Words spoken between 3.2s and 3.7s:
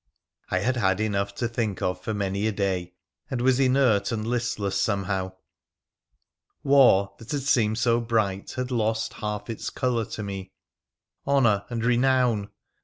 and was